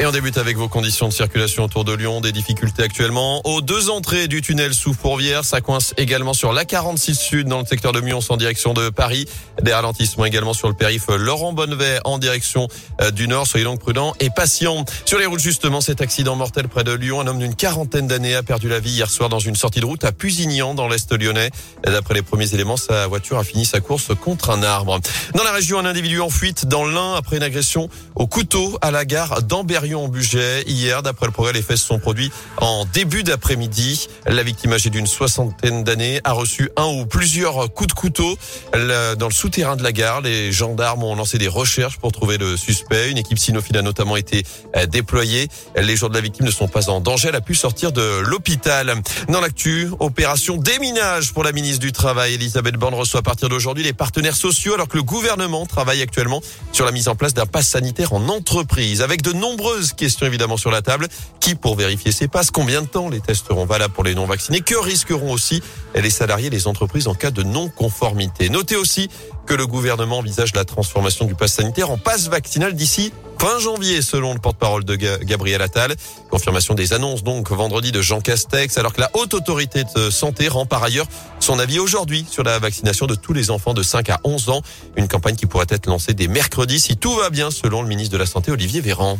[0.00, 2.20] Et on débute avec vos conditions de circulation autour de Lyon.
[2.20, 5.44] Des difficultés actuellement aux deux entrées du tunnel sous Fourvière.
[5.44, 8.90] Ça coince également sur la 46 Sud dans le secteur de Mions en direction de
[8.90, 9.26] Paris.
[9.62, 12.66] Des ralentissements également sur le périph' Laurent Bonnevet en direction
[13.00, 13.46] euh, du Nord.
[13.46, 14.84] Soyez donc prudents et patients.
[15.04, 17.20] Sur les routes justement, cet accident mortel près de Lyon.
[17.20, 19.86] Un homme d'une quarantaine d'années a perdu la vie hier soir dans une sortie de
[19.86, 21.50] route à Pusignan dans l'Est lyonnais.
[21.84, 24.98] D'après les premiers éléments, sa voiture a fini sa course contre un arbre.
[25.34, 28.90] Dans la région, un individu en fuite dans l'Ain après une agression au couteau à
[28.90, 29.42] la gare
[29.82, 30.64] en.
[30.66, 34.08] Hier, d'après le progrès, les faits se sont produits en début d'après-midi.
[34.26, 38.36] La victime âgée d'une soixantaine d'années a reçu un ou plusieurs coups de couteau
[38.72, 40.20] dans le souterrain de la gare.
[40.20, 43.10] Les gendarmes ont lancé des recherches pour trouver le suspect.
[43.10, 44.44] Une équipe cynophile a notamment été
[44.76, 45.48] euh, déployée.
[45.76, 47.28] Les jours de la victime ne sont pas en danger.
[47.28, 48.94] Elle a pu sortir de l'hôpital.
[49.28, 52.34] Dans l'actu, opération déminage pour la ministre du Travail.
[52.34, 56.40] Elisabeth Borne reçoit à partir d'aujourd'hui les partenaires sociaux alors que le gouvernement travaille actuellement
[56.72, 59.32] sur la mise en place d'un pass sanitaire en entreprise avec de
[59.72, 61.08] nombreuses question évidemment sur la table.
[61.40, 64.26] Qui pour vérifier ces passes Combien de temps les tests seront valables pour les non
[64.26, 65.62] vaccinés Que risqueront aussi
[65.94, 69.08] les salariés les entreprises en cas de non-conformité Notez aussi
[69.46, 73.12] que le gouvernement envisage la transformation du pass sanitaire en passe vaccinal d'ici
[73.42, 75.96] fin janvier, selon le porte-parole de Gabriel Attal.
[76.30, 80.46] Confirmation des annonces donc vendredi de Jean Castex, alors que la haute autorité de santé
[80.46, 81.08] rend par ailleurs
[81.40, 84.62] son avis aujourd'hui sur la vaccination de tous les enfants de 5 à 11 ans.
[84.96, 88.12] Une campagne qui pourrait être lancée dès mercredi si tout va bien, selon le ministre
[88.12, 89.18] de la Santé Olivier Véran.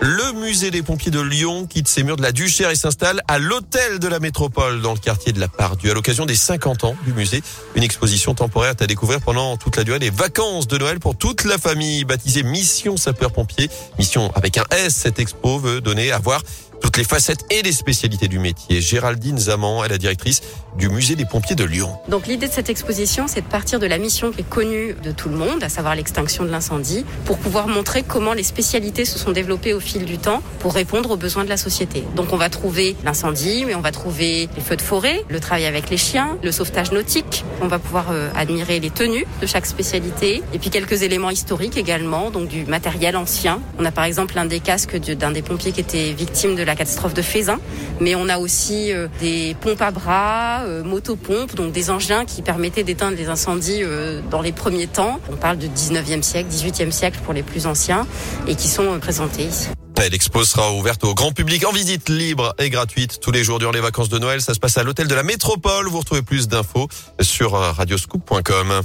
[0.00, 3.38] Le musée des pompiers de Lyon quitte ses murs de la Duchère et s'installe à
[3.38, 5.90] l'hôtel de la métropole dans le quartier de la Pardue.
[5.90, 7.42] À l'occasion des 50 ans du musée,
[7.74, 11.44] une exposition temporaire à découvrir pendant toute la durée des vacances de Noël pour toute
[11.44, 13.70] la famille, baptisée Mission Sapeur-Pompier.
[13.98, 16.42] Mission avec un S, cette expo veut donner à voir
[16.80, 18.80] toutes les facettes et les spécialités du métier.
[18.80, 20.42] Géraldine Zaman est la directrice
[20.78, 21.96] du musée des pompiers de Lyon.
[22.08, 25.10] Donc l'idée de cette exposition, c'est de partir de la mission qui est connue de
[25.10, 29.18] tout le monde, à savoir l'extinction de l'incendie, pour pouvoir montrer comment les spécialités se
[29.18, 32.04] sont développées au fil du temps pour répondre aux besoins de la société.
[32.14, 35.66] Donc on va trouver l'incendie, mais on va trouver les feux de forêt, le travail
[35.66, 37.44] avec les chiens, le sauvetage nautique.
[37.62, 41.76] On va pouvoir euh, admirer les tenues de chaque spécialité et puis quelques éléments historiques
[41.76, 43.60] également, donc du matériel ancien.
[43.78, 46.76] On a par exemple l'un des casques d'un des pompiers qui était victime de la
[46.76, 47.58] catastrophe de Fézin,
[48.00, 52.42] mais on a aussi euh, des pompes à bras, euh, motopompes, donc des engins qui
[52.42, 55.20] permettaient d'éteindre les incendies euh, dans les premiers temps.
[55.32, 58.06] On parle de 19e siècle, 18e siècle pour les plus anciens
[58.46, 59.68] et qui sont présentés ici.
[60.10, 63.72] L'expo sera ouverte au grand public en visite libre et gratuite tous les jours durant
[63.72, 64.42] les vacances de Noël.
[64.42, 65.88] Ça se passe à l'hôtel de la Métropole.
[65.88, 66.88] Vous retrouvez plus d'infos
[67.22, 68.82] sur radioscoop.com.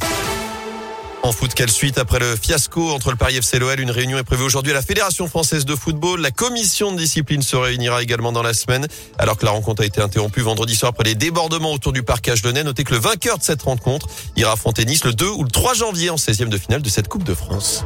[1.24, 4.24] En foot, quelle suite après le fiasco entre le Paris FC l'OL Une réunion est
[4.24, 6.20] prévue aujourd'hui à la Fédération française de football.
[6.20, 8.88] La commission de discipline se réunira également dans la semaine,
[9.20, 12.42] alors que la rencontre a été interrompue vendredi soir après les débordements autour du parcage
[12.42, 12.64] de Ney.
[12.64, 15.76] Notez que le vainqueur de cette rencontre ira affronter Nice le 2 ou le 3
[15.76, 17.86] janvier en 16e de finale de cette Coupe de France.